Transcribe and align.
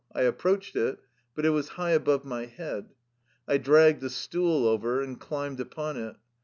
I 0.15 0.23
approached 0.23 0.75
it, 0.75 0.97
but 1.35 1.45
it 1.45 1.51
was 1.51 1.69
high 1.77 1.91
above 1.91 2.25
my 2.25 2.45
head. 2.45 2.95
I 3.47 3.59
dragged 3.59 4.01
the 4.01 4.09
stool 4.09 4.65
over 4.67 4.99
and 5.03 5.19
climbed 5.19 5.59
upon 5.59 5.95
it. 5.97 6.15